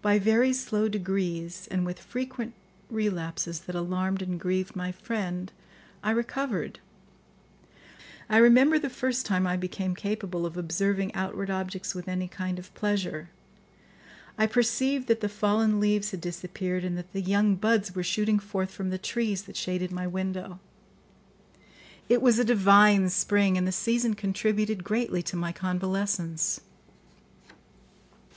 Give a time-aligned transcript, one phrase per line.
[0.00, 2.54] By very slow degrees, and with frequent
[2.88, 5.50] relapses that alarmed and grieved my friend,
[6.04, 6.78] I recovered.
[8.28, 12.60] I remember the first time I became capable of observing outward objects with any kind
[12.60, 13.30] of pleasure,
[14.38, 18.38] I perceived that the fallen leaves had disappeared and that the young buds were shooting
[18.38, 20.60] forth from the trees that shaded my window.
[22.08, 26.60] It was a divine spring, and the season contributed greatly to my convalescence.